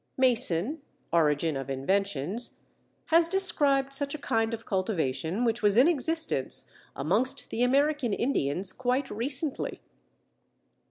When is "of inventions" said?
1.55-2.49